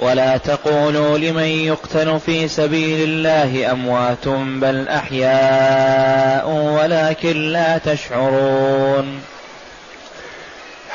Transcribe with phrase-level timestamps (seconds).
[0.00, 9.22] ولا تقولوا لمن يقتل في سبيل الله أموات بل أحياء ولكن لا تشعرون.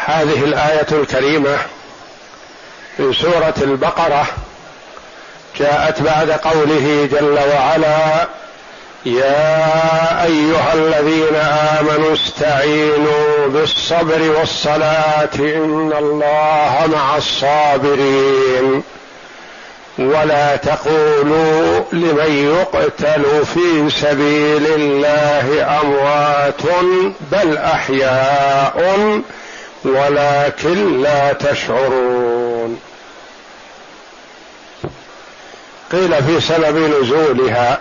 [0.05, 1.57] هذه الآية الكريمة
[2.97, 4.27] في سورة البقرة
[5.59, 8.27] جاءت بعد قوله جل وعلا
[9.05, 11.35] يا أيها الذين
[11.79, 18.83] آمنوا استعينوا بالصبر والصلاة إن الله مع الصابرين.
[19.97, 26.61] ولا تقولوا لمن يقتل في سبيل الله أموات
[27.31, 29.21] بل أحياء
[29.85, 32.79] ولكن لا تشعرون.
[35.91, 37.79] قيل في سبب نزولها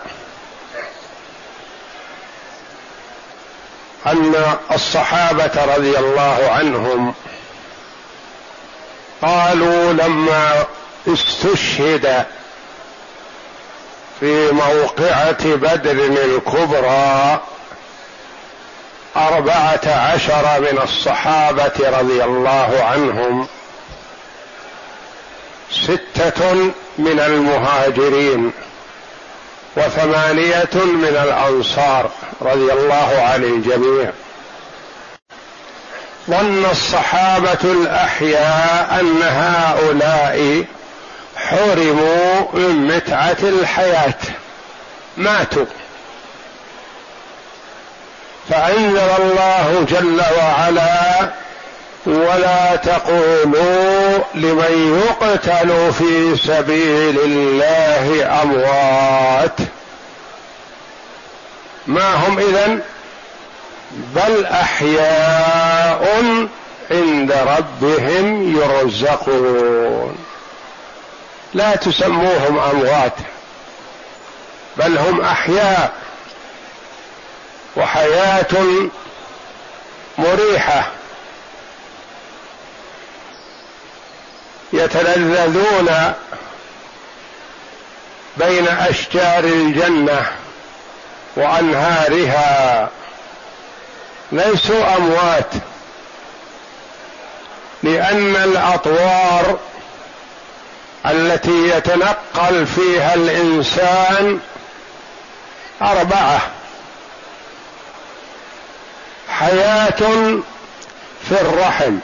[4.07, 4.35] أن
[4.73, 7.15] الصحابة رضي الله عنهم
[9.23, 10.65] قالوا لما
[11.09, 12.25] استشهد
[14.21, 15.91] في موقعة بدر
[16.25, 17.41] الكبرى
[19.17, 23.47] أربعة عشر من الصحابة رضي الله عنهم.
[25.71, 26.55] ستة
[26.99, 28.53] من المهاجرين
[29.77, 32.11] وثمانية من الأنصار
[32.43, 34.11] رضي الله عن الجميع.
[36.31, 40.65] ظن الصحابة الأحياء أن هؤلاء
[41.51, 44.15] حرموا من متعة الحياة.
[45.17, 45.65] ماتوا.
[48.51, 51.31] فأنزل الله جل وعلا
[52.07, 59.59] ولا تقولوا لمن يقتل في سبيل الله أموات.
[61.87, 62.81] ما هم إذن؟
[63.91, 66.25] بل أحياء
[66.91, 70.24] عند ربهم يرزقون.
[71.55, 73.13] لا تسموهم أموات
[74.77, 75.93] بل هم أحياء
[77.77, 78.47] وحياة
[80.19, 80.91] مريحة.
[84.73, 86.13] يتلذذون
[88.37, 90.27] بين أشجار الجنة
[91.37, 92.89] وأنهارها.
[94.33, 95.51] ليسوا أموات
[97.83, 99.59] لأن الأطوار
[101.07, 104.41] التي يتنقل فيها الإنسان
[105.83, 106.41] أربعة.
[109.29, 110.01] حياة
[111.29, 111.97] في الرحم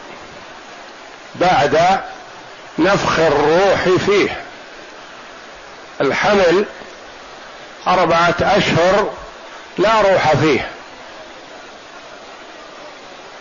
[1.34, 2.00] بعد
[2.78, 4.41] نفخ الروح فيه.
[6.00, 6.65] الحمل
[7.87, 9.11] أربعة أشهر
[9.78, 10.69] لا روح فيه.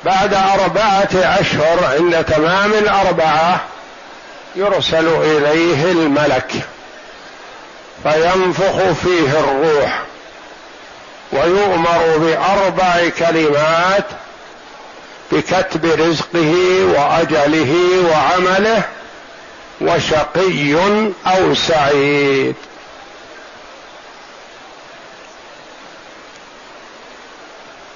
[0.05, 3.59] بعد أربعة أشهر عند تمام الأربعة
[4.55, 6.51] يرسل إليه الملك
[8.03, 9.99] فينفخ فيه الروح
[11.31, 14.05] ويؤمر بأربع كلمات
[15.31, 16.53] بكتب رزقه
[16.95, 17.75] وأجله
[18.11, 18.83] وعمله
[19.81, 20.73] وشقي
[21.27, 22.55] أو سعيد.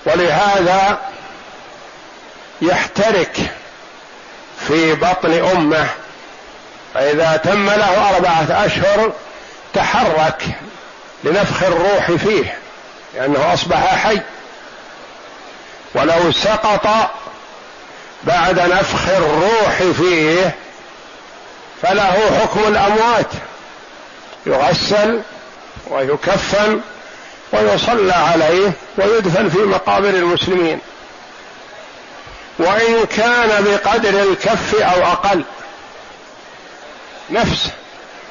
[0.06, 1.00] ولهذا
[2.62, 3.38] يحترك
[4.68, 5.90] في بطن أمه
[6.94, 9.12] فإذا تم له أربعة أشهر
[9.74, 10.44] تحرك
[11.24, 12.58] لنفخ الروح فيه
[13.16, 14.22] لأنه أصبح حي.
[15.96, 16.88] ولو سقط
[18.24, 20.56] بعد نفخ الروح فيه
[21.81, 23.28] فله حكم الأموات.
[24.46, 25.22] يغسل
[25.90, 26.81] ويكفن
[27.52, 30.80] ويصلى عليه ويدفن في مقابر المسلمين.
[32.60, 35.44] وإن كان بقدر الكف أو أقل.
[37.30, 37.70] نفس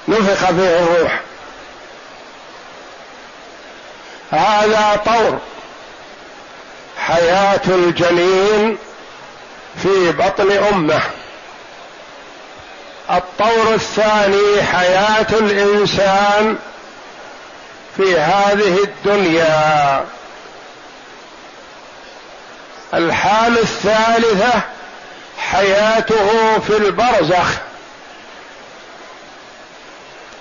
[0.09, 1.21] نفخ فيه الروح.
[4.31, 5.39] هذا طور
[6.99, 8.79] حياة الجنين
[9.83, 11.03] في بطن أمة.
[13.11, 16.59] الطور الثاني حياة الإنسان
[17.97, 20.05] في هذه الدنيا.
[22.95, 24.61] الحال الثالثة
[25.39, 27.72] حياته في البرزخ.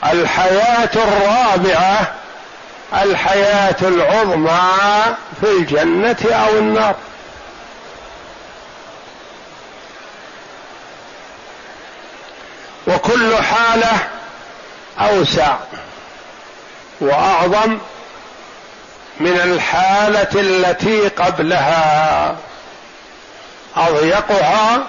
[0.04, 2.14] الحياة الرابعة
[2.94, 4.62] الحياة العظمى
[5.42, 6.96] في الجنة أو النار.
[12.88, 14.08] وكل حالة
[15.00, 15.56] أوسع
[17.02, 17.78] وأعظم
[19.20, 22.36] من الحالة التي قبلها
[23.76, 24.84] أضيقها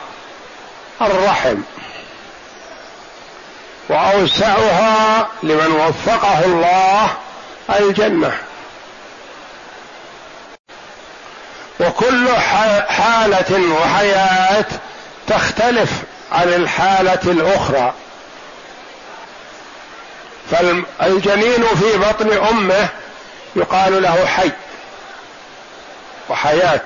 [1.00, 1.56] الرحم.
[3.92, 7.08] وأوسعها لمن وفقه الله
[7.70, 8.38] الجنة.
[11.80, 12.28] وكل
[12.88, 14.64] حالة وحياة
[15.26, 15.90] تختلف
[16.32, 17.94] عن الحالة الأخرى.
[20.50, 22.88] فالجنين في بطن أمه
[23.56, 24.50] يقال له حي
[26.28, 26.84] وحياة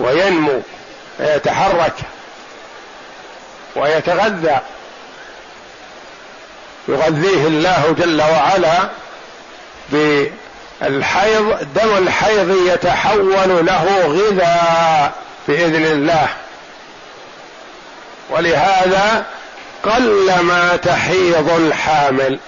[0.00, 0.62] وينمو
[1.20, 1.94] ويتحرك
[3.76, 4.60] ويتغذى.
[6.88, 8.88] يغذيه الله جل وعلا
[9.92, 15.12] بالحيض دم الحيض يتحول له غذاء
[15.48, 16.28] بإذن الله.
[18.30, 19.24] ولهذا
[19.82, 22.38] قلما تحيض الحامل.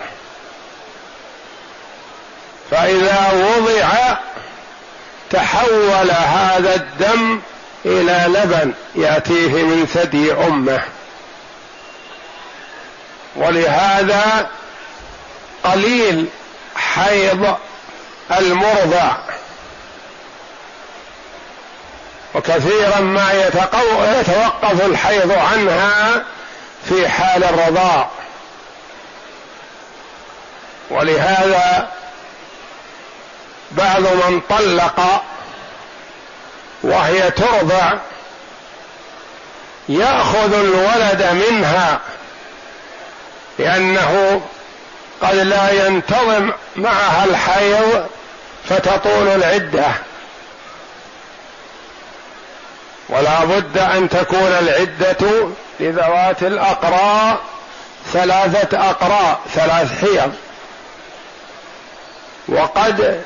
[2.71, 4.17] فإذا وضع
[5.31, 7.41] تحول هذا الدم
[7.87, 10.83] إلى لبن يأتيه من ثدي أمه.
[13.39, 14.47] ولهذا
[15.65, 16.27] قليل
[16.77, 17.57] حيض
[18.39, 19.13] المرضع.
[22.35, 23.33] وكثيرا ما
[24.21, 26.25] يتوقف الحيض عنها
[26.89, 28.09] في حال الرضاع.
[30.91, 31.89] ولهذا
[33.71, 35.23] بعض من طلق
[36.83, 37.93] وهي ترضع
[39.89, 42.01] يأخذ الولد منها.
[43.59, 44.41] لأنه
[45.23, 48.07] قد لا ينتظم معها الحيض
[48.69, 49.87] فتطول العدة.
[53.09, 55.49] ولا بد أن تكون العدة
[55.81, 57.39] لذوات الاقراء
[58.13, 60.35] ثلاثة اقراء ثلاث حيض.
[62.49, 63.23] وقد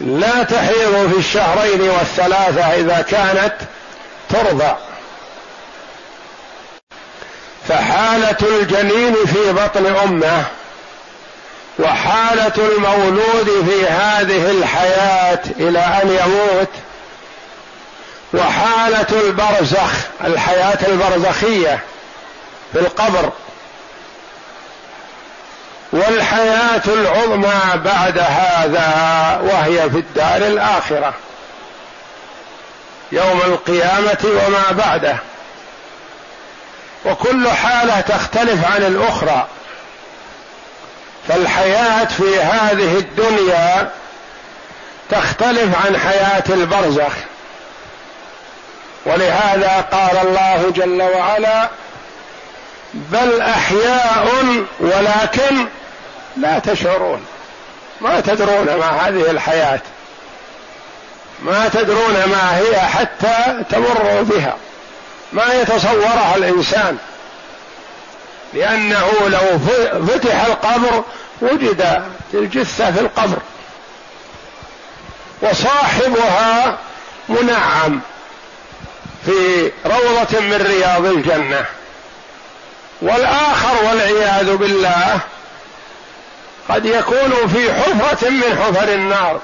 [0.00, 3.54] لا تحيض في الشهرين والثلاثة إذا كانت
[4.28, 4.76] ترضع.
[7.68, 10.44] فحالة الجنين في بطن أمه
[11.78, 16.68] وحالة المولود في هذه الحياة إلى أن يموت
[18.34, 19.90] وحالة البرزخ
[20.24, 21.78] الحياة البرزخية
[22.72, 23.30] في القبر
[25.92, 31.14] والحياة العظمى بعد هذا وهي في الدار الآخرة
[33.12, 35.16] يوم القيامة وما بعده.
[37.08, 39.46] وكل حالة تختلف عن الأخرى.
[41.28, 43.90] فالحياة في هذه الدنيا
[45.10, 47.12] تختلف عن حياة البرزخ.
[49.06, 51.68] ولهذا قال الله جل وعلا
[52.94, 54.28] بل أحياء
[54.80, 55.66] ولكن
[56.36, 57.26] لا تشعرون.
[58.00, 59.80] ما تدرون ما هذه الحياة.
[61.42, 64.56] ما تدرون ما هي حتى تمروا بها.
[65.32, 66.98] ما يتصورها الإنسان.
[68.54, 69.58] لأنه لو
[70.06, 71.02] فتح القبر
[71.40, 72.02] وجد
[72.34, 73.38] الجثة في القبر.
[75.42, 76.78] وصاحبها
[77.28, 78.00] منعم
[79.26, 81.64] في روضة من رياض الجنة.
[83.02, 85.20] والآخر والعياذ بالله
[86.68, 89.40] قد يكون في حفرة من حفر النار.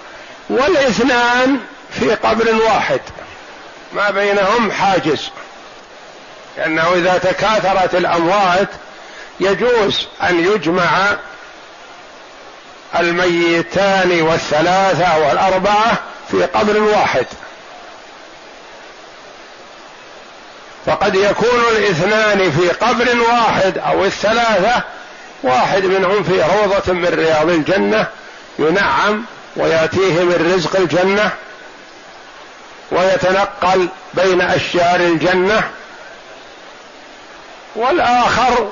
[0.51, 1.61] والاثنان
[1.91, 3.01] في قبر واحد.
[3.93, 5.31] ما بينهم حاجز.
[6.57, 8.69] لأنه إذا تكاثرت الأموات
[9.41, 11.17] يجوز أن يجمع
[12.99, 15.99] الميتان والثلاثة والأربعة
[16.31, 17.27] في قبر واحد.
[20.87, 24.83] فقد يكون الاثنان في قبر واحد أو الثلاثة
[25.43, 28.07] واحد منهم في روضة من رياض الجنة
[28.59, 29.25] ينعم
[29.57, 31.31] ويأتيه من رزق الجنة
[32.91, 35.71] ويتنقل بين أشجار الجنة
[37.77, 38.69] والآخر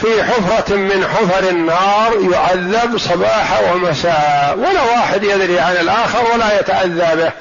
[0.00, 7.16] في حفرة من حفر النار يعذب صباح ومساء ولا واحد يدري عن الآخر ولا يتأذى
[7.16, 7.32] به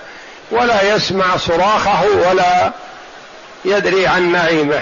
[0.51, 2.71] ولا يسمع صراخه ولا
[3.65, 4.81] يدري عن نعيمه.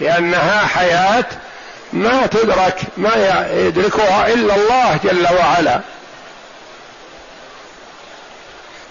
[0.00, 1.24] لأنها حياة
[1.92, 5.80] ما تدرك ما يدركها إلا الله جل وعلا.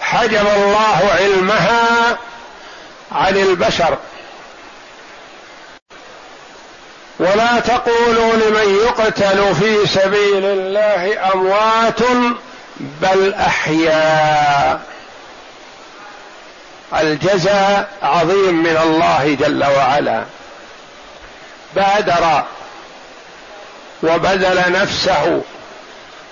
[0.02, 2.18] حجب الله علمها
[3.12, 3.98] عن البشر.
[7.20, 12.00] ولا تقولوا لمن يقتل في سبيل الله أموات
[12.80, 14.82] بل أحياء.
[16.94, 20.24] الجزاء عظيم من الله جل وعلا.
[21.76, 22.44] بادر
[24.04, 25.42] وبذل نفسه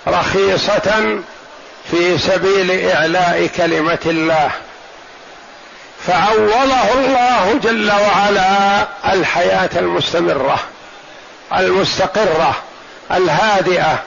[0.08, 1.18] رخيصة
[1.90, 4.50] في سبيل إعلاء كلمة الله.
[6.06, 10.58] فعوضه الله جل وعلا الحياة المستمرة.
[11.52, 12.54] المستقرة
[13.10, 14.02] الهادئة.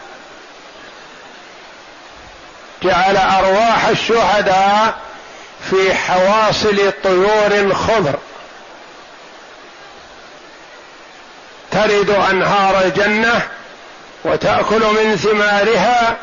[2.83, 4.97] جعل أرواح الشهداء
[5.69, 8.15] في حواصل طيور خضر
[11.71, 13.41] ترد أنهار الجنة
[14.23, 16.17] وتأكل من ثمارها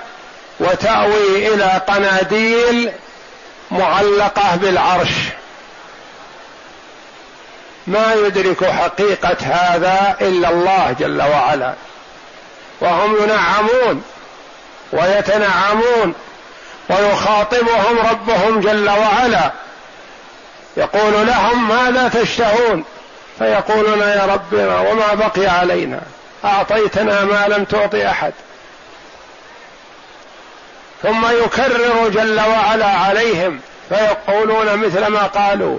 [0.60, 2.92] وتأوي إلى قناديل
[3.70, 5.10] معلقة بالعرش.
[7.86, 11.74] ما يدرك حقيقة هذا إلا الله جل وعلا.
[12.80, 14.02] وهم ينعمون
[14.92, 16.14] ويتنعمون
[16.90, 19.52] ويخاطبهم ربهم جل وعلا.
[20.76, 22.84] يقول لهم ماذا تشتهون.
[23.38, 26.00] فيقولون يا ربنا وما بقي علينا.
[26.44, 28.32] أعطيتنا ما لم تعط أحد.
[31.02, 33.60] ثم يكرر جل وعلا عليهم.
[33.88, 35.78] فيقولون مثل ما قالوا.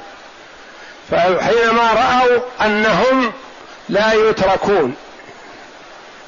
[1.12, 3.33] فحينما رأوا أنهم
[3.89, 4.95] لا يتركون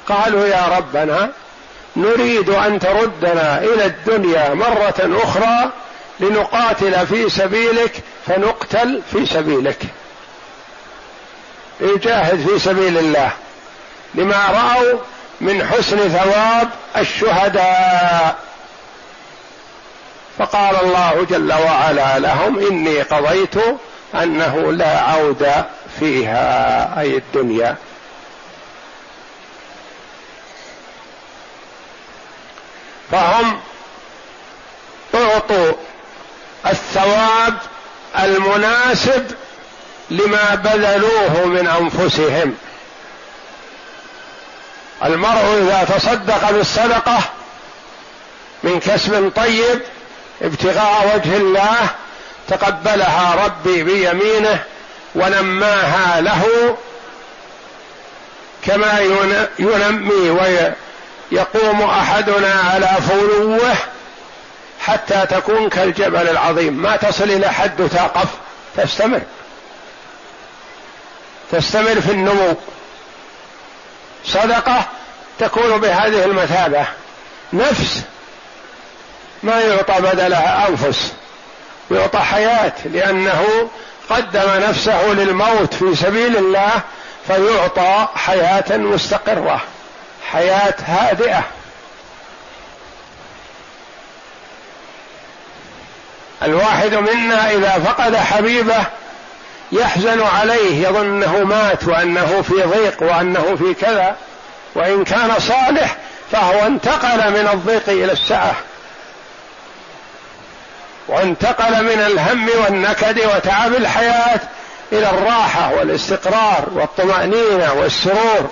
[0.08, 1.30] قالوا يا ربنا
[1.96, 5.70] نريد أن تردنا إلى الدنيا مرة أخرى
[6.20, 7.92] لنقاتل في سبيلك
[8.26, 9.82] فنقتل في سبيلك.
[11.80, 13.30] يجاهد في سبيل الله.
[14.14, 14.98] لما رأوا
[15.40, 18.38] من حسن ثواب الشهداء.
[20.38, 23.54] فقال الله جل وعلا لهم إني قضيت
[24.14, 25.64] أنه لا عود
[26.00, 27.76] فيها أي الدنيا.
[33.10, 33.60] فهم
[35.14, 35.72] أعطوا
[36.66, 37.54] الثواب
[38.18, 39.30] المناسب
[40.10, 42.56] لما بذلوه من أنفسهم.
[45.04, 47.18] المرء إذا تصدق بالصدقة
[48.62, 49.80] من كسب طيب
[50.42, 51.88] ابتغاء وجه الله
[52.48, 54.64] تقبلها ربي بيمينه
[55.14, 56.76] ونماها له
[58.66, 59.00] كما
[59.58, 63.76] ينمي ويقوم أحدنا على فلوه
[64.80, 66.74] حتى تكون كالجبل العظيم.
[66.74, 68.28] ما تصل إلى حد تقف
[68.76, 69.20] تستمر.
[71.52, 72.54] تستمر في النمو.
[74.24, 74.84] صدقة
[75.38, 76.86] تكون بهذه المثابة.
[77.52, 78.02] نفس
[79.42, 81.12] ما يعطى بدلها أنفس.
[81.90, 83.68] يعطى حياة لأنه
[84.10, 86.80] قدم نفسه للموت في سبيل الله
[87.26, 89.60] فيعطى حياة مستقرة
[90.30, 91.42] حياة هادئة.
[96.42, 98.84] الواحد منا إذا فقد حبيبه
[99.72, 104.16] يحزن عليه يظن انه مات وأنه في ضيق وأنه في كذا
[104.74, 105.96] وإن كان صالح
[106.32, 108.54] فهو انتقل من الضيق إلى السعه
[111.08, 114.40] وانتقل من الهم والنكد وتعب الحياة
[114.92, 118.50] إلى الراحة والاستقرار والطمأنينة والسرور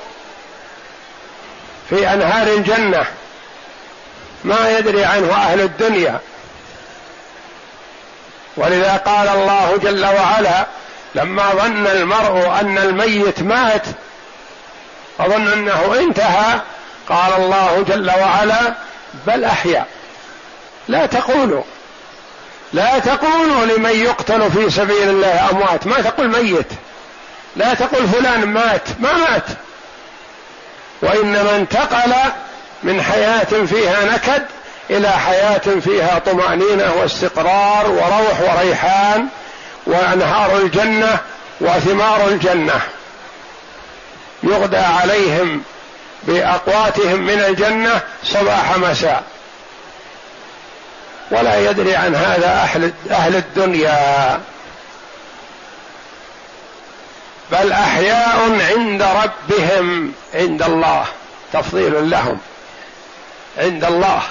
[1.91, 3.05] في أنهار الجنة.
[4.45, 6.21] ما يدري عنه أهل الدنيا.
[8.57, 10.67] ولذا قال الله جل وعلا
[11.15, 13.87] لما ظن المرء أن الميت مات
[15.21, 16.61] اظن أنه انتهى
[17.09, 18.75] قال الله جل وعلا
[19.27, 19.85] بل أحيا.
[20.89, 21.63] لا تقولوا.
[22.73, 25.87] لا تقولوا لمن يقتل في سبيل الله أموات.
[25.87, 26.67] ما تقول ميت.
[27.57, 28.89] لا تقول فلان مات.
[29.01, 29.45] ما مات.
[31.03, 32.13] وانما انتقل
[32.83, 34.43] من حياة فيها نكد
[34.91, 39.27] إلى حياة فيها طمأنينة واستقرار وروح وريحان
[39.87, 41.19] وأنهار الجنة
[41.61, 42.81] وثمار الجنة.
[44.43, 45.63] يغدى عليهم
[46.23, 49.23] بأقواتهم من الجنة صباح مساء.
[51.31, 54.41] ولا يدري عن هذا أهل أهل الدنيا.
[57.53, 61.05] بل أحياء عند ربهم عند الله
[61.53, 62.39] تفضيل لهم.
[63.59, 64.23] عند الله.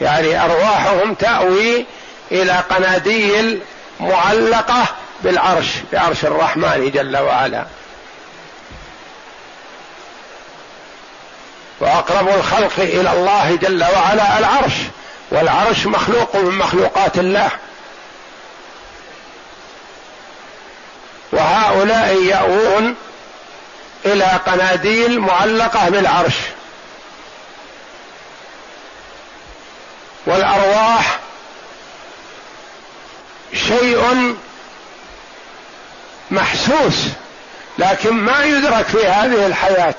[0.00, 1.86] يعني أرواحهم تأوي
[2.32, 3.60] إلى قناديل
[4.00, 4.84] معلقة
[5.22, 7.64] بالعرش بعرش الرحمن جل وعلا.
[11.80, 14.72] وأقرب الخلق إلى الله جل وعلا العرش.
[15.30, 17.50] والعرش مخلوق من مخلوقات الله.
[21.32, 22.96] وهؤلاء يأوون
[24.06, 26.34] إلى قناديل معلقة بالعرش.
[30.26, 31.18] والأرواح
[33.54, 34.34] شيء
[36.30, 37.06] محسوس
[37.78, 39.94] لكن ما يدرك في هذه الحياة.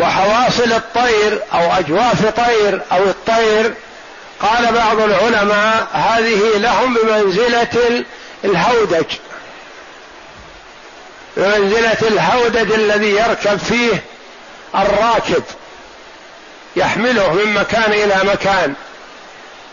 [0.00, 3.74] وحواصل الطير أو أجواف طير أو الطير.
[4.42, 8.04] قال بعض العلماء هذه لهم بمنزلة
[8.44, 9.04] الهودج
[11.36, 14.02] بمنزلة الهودج الذي يركب فيه
[14.74, 15.42] الراكب
[16.76, 18.74] يحمله من مكان إلى مكان.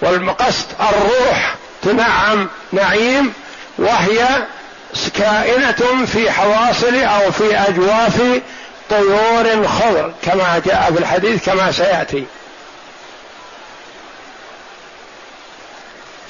[0.02, 3.34] والقصد الروح تنعم نعيم
[3.78, 4.28] وهي
[5.16, 8.42] كائنة في حواصل أو في أجواف
[8.90, 12.26] طيور خضر كما جاء في الحديث كما سيأتي.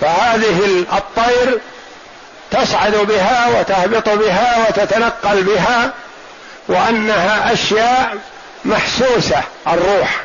[0.01, 1.59] فهذه الطير
[2.51, 5.93] تصعد بها وتهبط بها وتتنقل بها
[6.67, 8.17] وأنها أشياء
[8.65, 10.23] محسوسة الروح.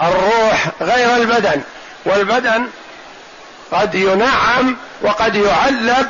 [0.00, 1.62] الروح غير البدن
[2.04, 2.66] والبدن
[3.72, 6.08] قد ينعم وقد يعذب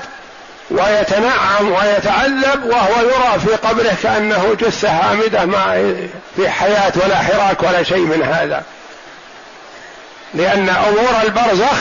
[0.71, 5.97] ويتنعم ويتعذب وهو يرى في قبره كأنه جثة هامدة ما
[6.37, 8.65] في حياة ولا حراك ولا شيء من هذا.
[10.35, 11.77] لأن أمور البرزخ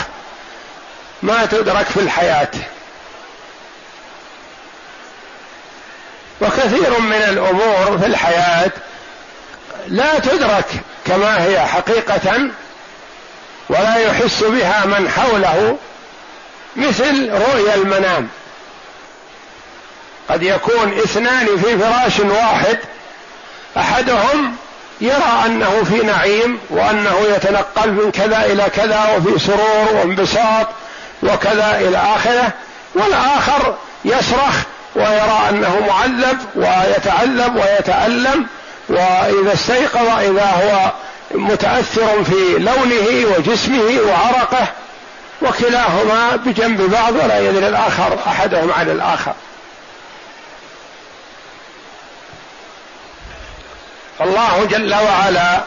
[1.24, 2.52] ما تدرك في الحياة.
[6.42, 8.72] وكثير من الأمور في الحياة
[9.88, 10.66] لا تدرك
[11.06, 12.50] كما هي حقيقة
[13.70, 15.78] ولا يحس بها من حوله
[16.76, 18.30] مثل رؤيا المنام.
[20.30, 22.78] قد يكون اثنان في فراش واحد
[23.78, 24.56] أحدهم
[25.02, 30.68] يرى أنه في نعيم وأنه يتنقل من كذا إلى كذا وفي سرور وانبساط
[31.24, 32.54] وكذا إلى آخره
[32.96, 34.56] والآخر يصرخ
[34.96, 38.48] ويرى أنه معذب ويتعذب ويتألم
[38.90, 40.92] وإذا استيقظ إذا هو
[41.40, 44.68] متأثر في لونه وجسمه وعرقه
[45.42, 49.34] وكلاهما بجنب بعض ولا يدري الآخر أحدهم عن الآخر.
[54.20, 55.62] فالله جل وعلا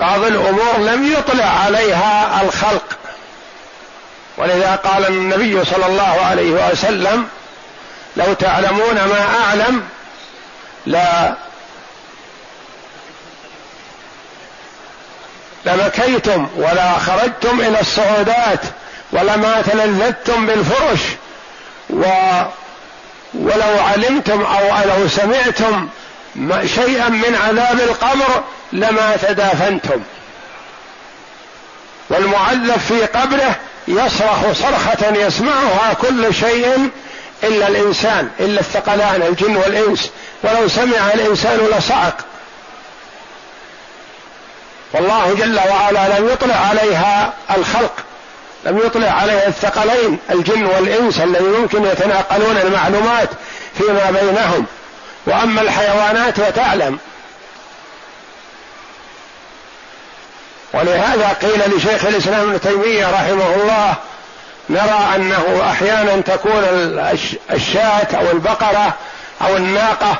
[0.00, 2.98] بعض الأمور لم يطلع عليها الخلق.
[4.38, 7.28] ولذا قال النبي صلى الله عليه وسلم
[8.16, 9.82] لو تعلمون ما أعلم
[10.86, 11.34] لا
[15.66, 18.60] لبكيتم ولا خرجتم إلى الصعودات
[19.12, 21.00] ولما تلذذتم بالفرش
[21.90, 22.02] و
[23.34, 25.88] ولو علمتم أو لو سمعتم
[26.64, 30.00] شيئا من عذاب القبر لما تدافنتم.
[32.10, 33.56] والمعذب في قبره
[33.88, 36.90] يصرخ صرخة يسمعها كل شيء
[37.44, 40.10] إلا الإنسان إلا الثقلان الجن والإنس.
[40.42, 42.16] ولو سمع الإنسان لصعق.
[44.92, 47.92] والله جل وعلا لم يطلع عليها الخلق
[48.64, 53.28] لم يطلع عليها الثقلين الجن والإنس الذي يمكن يتناقلون المعلومات
[53.78, 54.66] فيما بينهم.
[55.26, 56.98] وأما الحيوانات فتعلم.
[60.72, 63.94] ولهذا قيل لشيخ الإسلام ابن تيمية رحمه الله
[64.70, 66.62] نرى أنه أحيانا تكون
[67.50, 68.94] الشاة أو البقرة
[69.42, 70.16] أو الناقة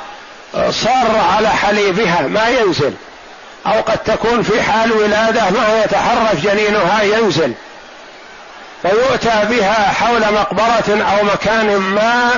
[0.69, 2.93] صار على حليبها ما ينزل.
[3.67, 7.53] أو قد تكون في حال ولادة ما يتحرك جنينها ينزل.
[8.81, 12.29] فيؤتى بها حول مقبرة أو مكان ما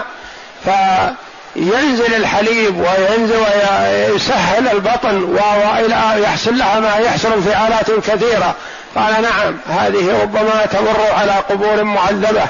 [0.66, 0.70] ف
[1.56, 8.56] ينزل الحليب وينزل ويسهل البطن وإلى يحصل لها ما يحصل في آلات كثيرة.
[8.96, 12.46] قال نعم هذه ربما تمر على قبور معذبة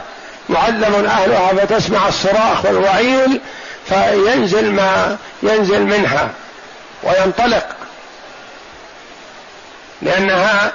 [0.49, 3.41] معذب أهلها فتسمع الصراخ والوعيل
[3.89, 6.29] فينزل ما ينزل منها
[7.03, 7.65] وينطلق.
[10.01, 10.71] لأنها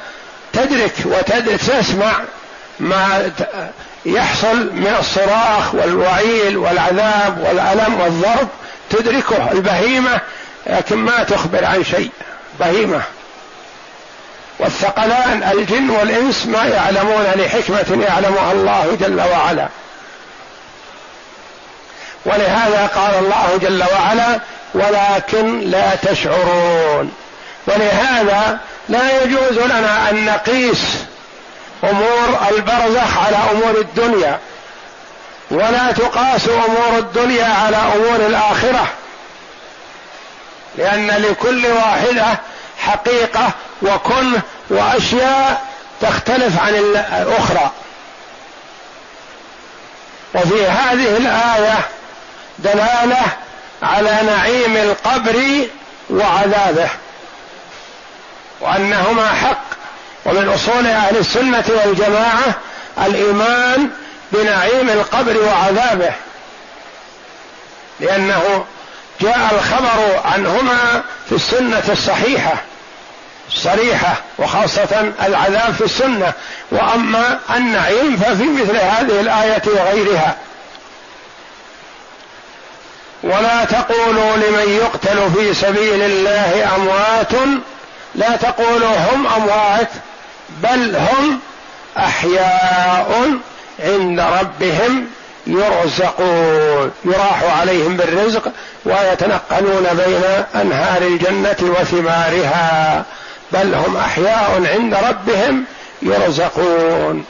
[0.53, 2.13] تدرك وتسمع
[2.81, 3.31] ما
[4.07, 8.49] يحصل من الصراخ والوعيل والعذاب والألم والضرب
[8.91, 9.53] تدركه.
[9.53, 10.21] البهيمة
[10.67, 12.11] لكن ما تخبر عن شيء.
[12.61, 13.03] بهيمة.
[14.59, 19.69] والثقلان الجن والإنس ما يعلمون لحكمة يعلمها الله جل وعلا.
[22.25, 24.41] ولهذا قال الله جل وعلا
[24.75, 27.13] ولكن لا تشعرون.
[27.67, 30.83] ولهذا لا يجوز لنا أن نقيس
[31.91, 34.39] أمور البرزخ على أمور الدنيا
[35.51, 38.87] ولا تقاس أمور الدنيا على أمور الآخرة
[40.79, 42.39] لأن لكل واحدة
[42.79, 43.51] حقيقة
[43.83, 45.63] وكن وأشياء
[46.01, 47.71] تختلف عن الأخرى.
[50.35, 51.79] وفي هذه الآية
[52.59, 53.23] دلالة
[53.83, 55.67] على نعيم القبر
[56.11, 56.89] وعذابه
[58.61, 59.74] وأنهما حق.
[60.25, 62.55] ومن أصول أهل السنة والجماعة
[63.07, 63.91] الإيمان
[64.33, 66.13] بنعيم القبر وعذابه
[68.01, 68.65] لأنه
[69.21, 72.55] جاء الخبر عنهما في السنة الصحيحة
[73.49, 76.33] الصريحة وخاصة العذاب في السنة
[76.71, 80.37] وأما النعيم ففي مثل هذه الآية وغيرها.
[83.23, 87.33] ولا تقولوا لمن يقتل في سبيل الله أموات
[88.15, 89.89] لا تقولوا هم أموات.
[90.63, 91.41] بل هم
[91.99, 93.39] أحياء
[93.81, 95.07] عند ربهم
[95.47, 96.93] يرزقون.
[97.05, 98.53] يراح عليهم بالرزق
[98.85, 103.05] ويتنقلون بين أنهار الجنة وثمارها.
[103.53, 105.65] بل هم أحياء عند ربهم
[106.03, 107.25] يرزقون.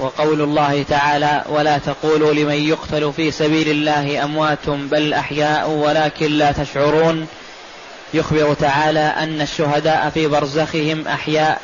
[0.00, 6.52] وقول الله تعالى ولا تقولوا لمن يقتل في سبيل الله أموات بل أحياء ولكن لا
[6.52, 7.26] تشعرون.
[8.14, 11.60] يخبر تعالى أن الشهداء في برزخهم أحياء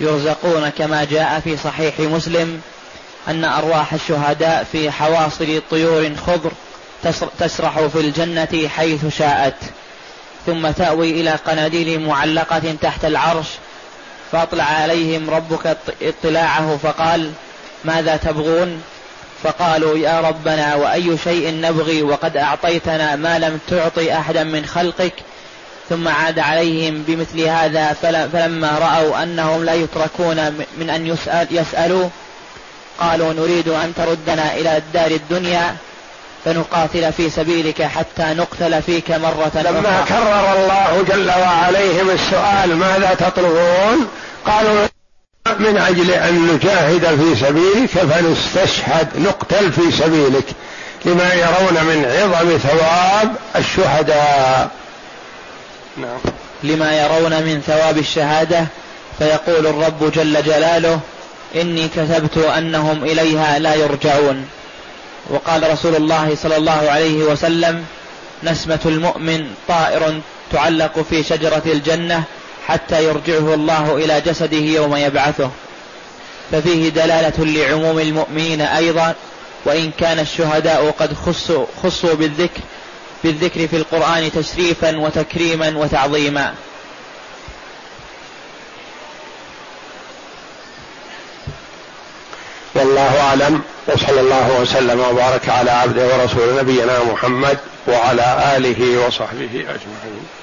[0.00, 2.60] يرزقون كما جاء في صحيح مسلم
[3.28, 6.52] أن أرواح الشهداء في حواصل طيور خضر
[7.38, 9.54] تسرح في الجنة حيث شاءت.
[10.46, 13.46] ثم تأوي إلى قناديل معلقة تحت العرش
[14.32, 17.32] فأطلع عليهم ربك اطلاعه فقال
[17.84, 18.82] ماذا تبغون
[19.42, 25.12] فقالوا يا ربنا وأي شيء نبغي وقد أعطيتنا ما لم تعطي أحدا من خلقك
[25.88, 27.92] ثم عاد عليهم بمثل هذا
[28.32, 32.08] فلما رأوا أنهم لا يتركون من أن يسأل يسالوا
[33.00, 35.76] قالوا نريد أن تردنا إلى الدار الدنيا
[36.44, 44.08] فنقاتل في سبيلك حتى نقتل فيك مرة لما كرر الله جل وعليهم السؤال ماذا تطلبون؟
[44.46, 44.86] قالوا
[45.46, 50.44] من أجل أن نجاهد في سبيلك فنستشهد نقتل في سبيلك
[51.04, 54.70] لما يرون من عظم ثواب الشهداء.
[55.96, 56.18] نعم.
[56.62, 58.66] لما يرون من ثواب الشهادة
[59.18, 61.00] فيقول الرب جل جلاله
[61.56, 64.46] إني كتبت أنهم إليها لا يرجعون.
[65.30, 67.84] وقال رسول الله صلى الله عليه وسلم
[68.42, 70.20] نسمة المؤمن طائر
[70.52, 72.24] تعلق في شجرة الجنة
[72.70, 75.50] حتى يرجعه الله إلى جسده يوم يبعثه.
[76.52, 79.14] ففيه دلالة لعموم المؤمنين أيضا
[79.64, 82.60] وإن كان الشهداء قد خصوا, خصوا بالذكر
[83.24, 86.54] بالذكر في القرآن تشريفا وتكريما وتعظيما.
[92.74, 100.39] والله أعلم وصلى الله وسلم وبارك على عبده ورسول نبينا محمد وعلى آله وصحبه أجمعين.